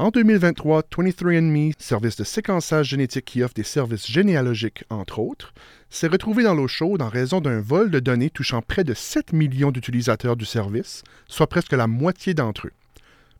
[0.00, 5.52] En 2023, 23andMe, service de séquençage génétique qui offre des services généalogiques, entre autres,
[5.90, 9.34] s'est retrouvé dans l'eau chaude en raison d'un vol de données touchant près de 7
[9.34, 12.72] millions d'utilisateurs du service, soit presque la moitié d'entre eux.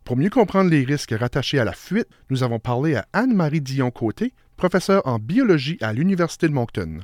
[0.04, 4.34] Pour mieux comprendre les risques rattachés à la fuite, nous avons parlé à Anne-Marie Dion-Côté,
[4.58, 7.00] professeure en biologie à l'Université de Moncton.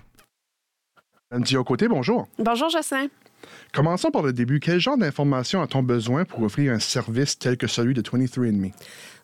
[1.31, 2.29] Anne Dion-Côté, bonjour.
[2.39, 3.07] Bonjour, Jacin.
[3.73, 4.61] Commençons par le début.
[4.61, 8.73] Quel genre d'informations a-t-on besoin pour offrir un service tel que celui de 23andMe?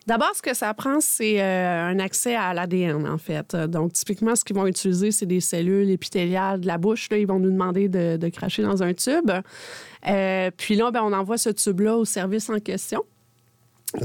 [0.05, 3.55] D'abord, ce que ça prend, c'est euh, un accès à l'ADN, en fait.
[3.55, 7.09] Donc, typiquement, ce qu'ils vont utiliser, c'est des cellules épithéliales de la bouche.
[7.09, 9.31] Là, ils vont nous demander de, cracher dans un tube.
[10.07, 13.03] Euh, puis là, ben, on envoie ce tube-là au service en question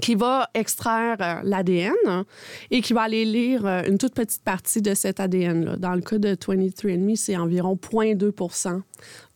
[0.02, 2.24] qui va extraire euh, l'ADN
[2.70, 5.76] et qui va aller lire euh, une toute petite partie de cet ADN-là.
[5.76, 8.82] Dans le cas de 23andMe, c'est environ 0,2%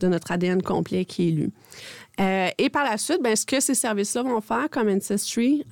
[0.01, 1.51] de notre ADN complet qui est lu.
[2.20, 5.65] Euh, et par la suite, ben, ce que ces services-là vont faire, comme Ancestry,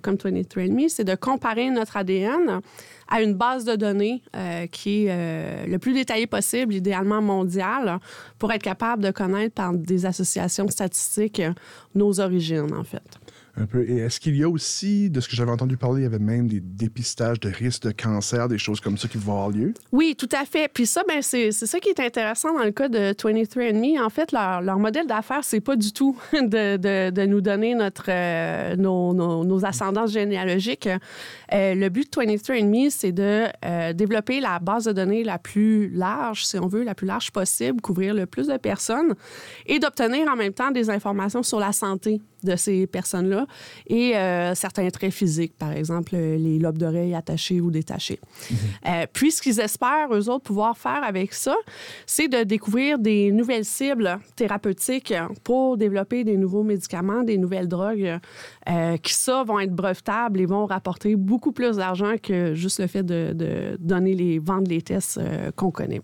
[0.00, 2.60] comme 23andMe, c'est de comparer notre ADN
[3.08, 4.22] à une base de données
[4.70, 7.98] qui est le plus détaillée possible, idéalement mondiale,
[8.38, 11.42] pour être capable de connaître par des associations statistiques
[11.94, 13.18] nos origines, en fait
[13.86, 16.18] Et est-ce qu'il y a aussi, de ce que j'avais entendu parler, il y avait
[16.18, 19.74] même des dépistages de risques de cancer, des choses comme ça qui vont avoir lieu?
[19.92, 20.68] Oui, tout à fait.
[20.72, 24.00] Puis ça, ben, c'est ça qui est intéressant dans le cas de 23andMe.
[24.00, 27.74] En fait, leur, leur modèle d'affaires, c'est pas du tout de, de, de, nous donner
[27.74, 30.88] notre, euh, nos, nos, nos, ascendances généalogiques.
[31.52, 35.90] Euh, le but de 23andMe, c'est de euh, développer la base de données la plus
[35.90, 39.14] large, si on veut, la plus large possible, couvrir le plus de personnes
[39.66, 43.41] et d'obtenir en même temps des informations sur la santé de ces personnes-là
[43.86, 48.20] et euh, certains traits physiques, par exemple les lobes d'oreilles attachés ou détachés.
[48.50, 48.56] Mhm.
[48.88, 51.54] Euh, puis, ce qu'ils espèrent, eux autres, pouvoir faire avec ça,
[52.06, 58.18] c'est de découvrir des nouvelles cibles thérapeutiques pour développer des nouveaux médicaments, des nouvelles drogues
[58.68, 62.86] euh, qui, ça, vont être brevetables et vont rapporter beaucoup plus d'argent que juste le
[62.86, 65.20] fait de, donner les, vendre les tests
[65.56, 66.02] qu'on connaît.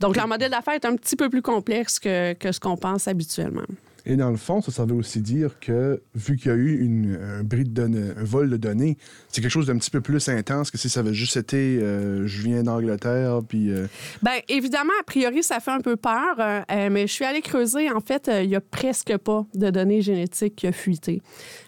[0.00, 3.08] Donc, leur modèle d'affaires est un petit peu plus complexe que, que ce qu'on pense
[3.08, 3.66] habituellement.
[4.08, 7.18] Et dans le fond, ça, ça veut aussi dire que, vu qu'il y a eu
[7.20, 8.96] un, bris de vol de données,
[9.28, 12.26] c'est quelque chose d'un petit peu plus intense que si ça avait juste été euh,
[12.26, 13.70] je viens d'Angleterre, puis.
[13.70, 13.86] Euh,
[14.22, 17.90] Bien, évidemment, a priori, ça fait un peu peur, euh, mais je suis allée creuser.
[17.90, 21.20] En fait, il n'y a presque pas de données génétiques qui a fuité.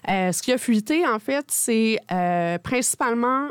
[0.08, 1.98] ce qui a fuité, en fait, c'est
[2.62, 3.48] principalement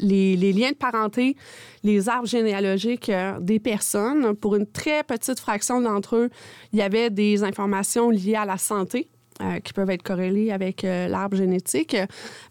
[0.00, 1.36] les, liens de parenté,
[1.82, 4.34] les arbres généalogiques euh, des personnes.
[4.34, 6.30] Pour une très petite fraction d'entre eux,
[6.72, 9.08] il y avait des informations liées à la santé.
[9.42, 11.96] Euh, qui peuvent être corrélées avec euh, l'arbre génétique,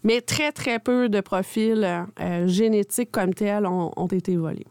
[0.02, 2.04] mais très, très peu de profils
[2.46, 4.66] génétiques comme tels ont, été volés.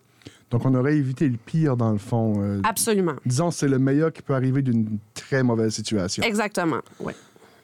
[0.51, 2.59] Donc, on aurait évité le pire, dans le fond.
[2.66, 3.16] Absolument.
[3.25, 6.22] Disons, c'est le meilleur qui peut arriver d'une très mauvaise situation.
[6.22, 7.13] Exactement, oui.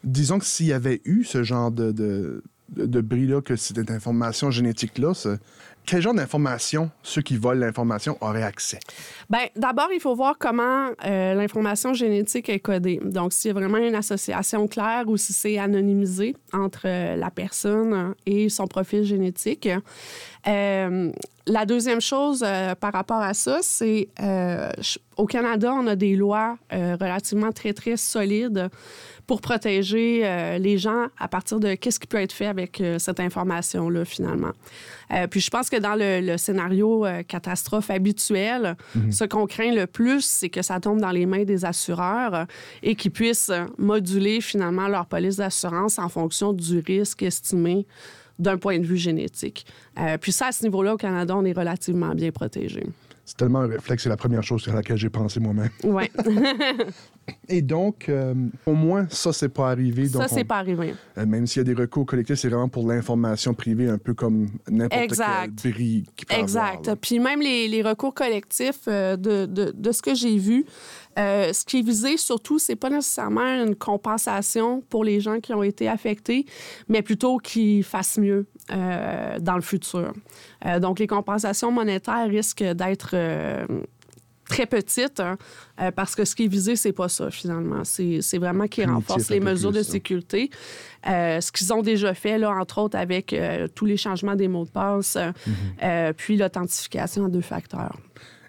[0.06, 5.14] Disons que s'il y avait eu ce genre de de, bris-là, que cette information génétique-là,
[5.86, 8.80] quel genre d'information ceux qui volent l'information auraient accès?
[9.30, 13.00] Bien, d'abord, il faut voir comment euh, l'information génétique est codée.
[13.04, 17.30] Donc, s'il y a vraiment une association claire ou si c'est anonymisé entre euh, la
[17.30, 19.70] personne et son profil génétique.
[20.48, 21.12] Euh,
[21.48, 22.44] la deuxième chose
[22.80, 24.10] par rapport à ça, c'est
[25.18, 28.70] au Canada, on a des lois relativement très, très solides
[29.28, 33.00] pour protéger euh, les gens à partir de qu'est-ce qui peut être fait avec euh,
[33.00, 34.52] cette information-là, finalement.
[35.12, 39.12] Euh, puis je pense que dans le, scénario catastrophe habituel, mhm.
[39.12, 42.46] ce qu'on craint le plus, c'est que ça tombe dans les mains des assureurs
[42.84, 47.86] et qu'ils puissent moduler finalement leur police d'assurance en fonction du risque estimé
[48.40, 49.66] d'un point de vue génétique.
[50.22, 52.84] puis ça, à ce niveau-là, au Canada, on est relativement bien protégé.
[53.26, 55.72] C'est tellement un réflexe, c'est la première chose à laquelle j'ai pensé moi-même.
[55.84, 56.04] Oui.
[57.50, 58.36] Et donc, euh,
[58.68, 60.08] au moins, ça, c'est pas arrivé.
[60.08, 60.94] ça, c'est pas arrivé.
[61.18, 64.14] Euh, même s'il y a des recours collectifs, c'est vraiment pour l'information privée, un peu
[64.14, 66.94] comme n'importe quel bris qui peut Exact.
[67.02, 70.66] Puis même les, les recours collectifs, euh, de, de, de, ce que j'ai vu,
[71.18, 75.54] euh, ce qui est visé surtout, c'est pas nécessairement une compensation pour les gens qui
[75.54, 76.46] ont été affectés,
[76.90, 80.14] mais plutôt qu'ils fassent mieux euh, dans le futur.
[80.66, 83.16] Euh, donc, les compensations monétaires risquent d'être
[84.48, 85.38] très petites hein,
[85.96, 87.84] parce que ce qui est visé, c'est pas ça finalement.
[87.84, 90.50] C'est vraiment qu'ils renforcent les mesures de sécurité.
[91.06, 93.36] ce qu'ils ont déjà fait, là, entre autres, avec
[93.74, 96.14] tous les changements des mots de passe, mm-hmm.
[96.14, 97.98] puis l'authentification à deux facteurs.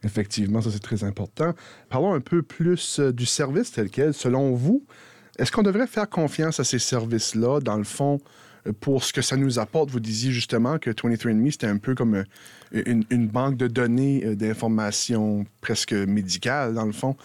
[0.06, 1.52] Effectivement, ça c'est très important.
[1.90, 4.14] Parlons un peu plus euh, du service tel quel.
[4.14, 4.84] Selon vous,
[5.36, 8.20] est-ce qu'on devrait faire confiance à ces services-là, dans le fond,
[8.66, 9.90] euh, pour ce que ça nous apporte?
[9.90, 15.44] Vous disiez justement que 23andMe, c'était un peu comme euh, une, banque de données d'informations
[15.60, 17.16] presque médicales, dans le fond.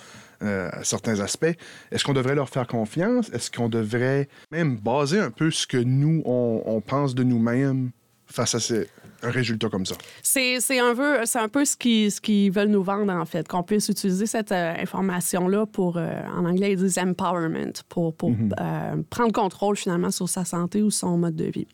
[0.41, 1.55] à certains aspects.
[1.91, 3.29] Est-ce qu'on devrait leur faire confiance?
[3.29, 7.91] Est-ce qu'on devrait même baser un peu ce que nous, on, pense de nous-mêmes
[8.31, 8.75] face à
[9.23, 9.95] un résultat comme ça?
[10.23, 13.63] C'est un peu, un peu ce qu'ils ce qui veulent nous vendre, en fait, qu'on
[13.63, 19.03] puisse utiliser cette euh, information-là pour, euh, en anglais, ils disent empowerment, pour, pour mm-hmm.
[19.09, 21.67] prendre contrôle finalement sur sa santé ou son mode de vie.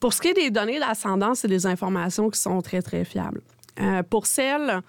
[0.00, 3.40] Pour ce qui est des données d'ascendance, c'est des informations qui sont très, très fiables.
[4.10, 4.82] pour celles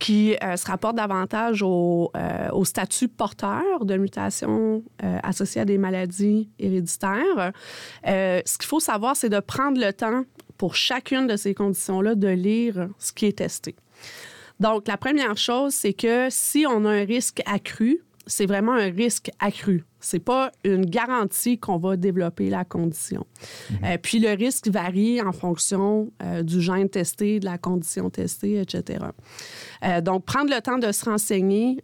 [0.00, 5.78] qui euh, se rapporte davantage au, euh, statut porteur de mutations euh, associées à des
[5.78, 7.52] maladies héréditaires.
[8.04, 10.24] ce qu'il faut savoir, c'est de prendre le temps
[10.58, 13.76] pour chacune de ces conditions-là de lire ce qui est testé.
[14.58, 18.90] Donc, la première chose, c'est que si on a un risque accru, c'est vraiment un
[18.90, 19.84] risque accru.
[20.00, 23.26] C'est pas une garantie qu'on va développer la condition.
[23.70, 23.78] Mhm.
[23.84, 28.60] Euh, puis le risque varie en fonction euh, du gène testé, de la condition testée,
[28.60, 29.06] etc.
[29.84, 31.82] Euh, donc, prendre le temps de se renseigner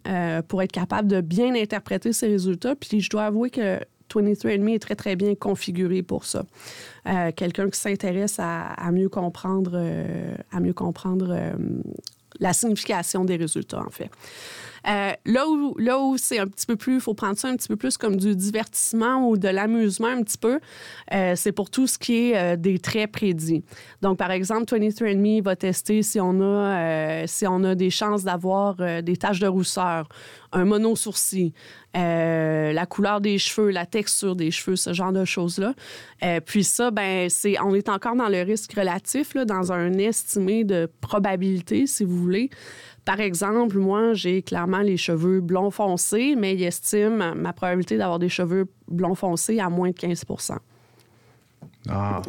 [0.48, 2.74] pour être capable de bien interpréter ces résultats.
[2.74, 3.78] Puis je dois avouer que
[4.10, 6.44] 23andMe est très, très bien configuré pour ça.
[7.36, 9.82] Quelqu'un qui s'intéresse à, à, mieux comprendre,
[10.50, 11.54] à mieux comprendre
[12.40, 14.10] la signification des résultats, en fait.
[14.88, 17.56] Euh, là où, là où c'est un petit peu plus, il faut prendre ça un
[17.56, 20.60] petit peu plus comme du divertissement ou de l'amusement un petit peu,
[21.12, 23.64] euh, c'est pour tout ce qui est euh, des traits prédits.
[24.00, 28.76] Donc, par exemple, 23andMe va tester si on a, si on a des chances d'avoir
[29.02, 30.08] des taches de rousseur,
[30.52, 31.52] un monosourcil,
[31.94, 35.74] la couleur des cheveux, la texture des cheveux, ce genre de choses-là.
[36.44, 40.64] puis ça, ben, c'est, on est encore dans le risque relatif, là, dans un estimé
[40.64, 42.50] de probabilité, si vous voulez.
[43.04, 48.18] Par exemple, moi, j'ai clairement les cheveux blonds foncés, mais il estime ma probabilité d'avoir
[48.18, 50.56] des cheveux blonds foncés à moins de 15%
[51.88, 52.22] Ah.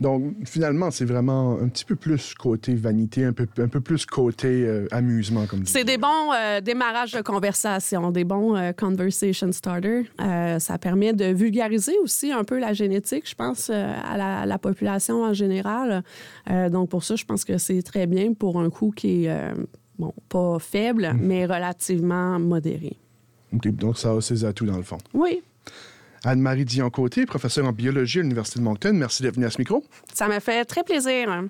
[0.00, 4.04] Donc, finalement, c'est vraiment un petit peu plus côté vanité, un peu, un peu plus
[4.06, 9.52] côté euh, amusement, comme C'est des bons euh, démarrages de conversation, des bons euh, conversation
[9.52, 10.04] starters.
[10.58, 15.32] ça permet de vulgariser aussi un peu la génétique, je pense, à la, population en
[15.32, 16.02] général.
[16.70, 19.52] donc, pour ça, je pense que c'est très bien pour un coût qui est
[19.98, 21.18] bon, pas faible, mm.
[21.20, 22.96] mais relativement modéré.
[23.52, 24.98] donc, ça a ses atouts dans le fond.
[25.12, 25.42] Oui.
[26.24, 29.84] Anne-Marie Dion-Côté, professeure en biologie à l'Université de Moncton, merci d'être venue à ce micro.
[30.12, 31.44] Ça m'a fait très plaisir.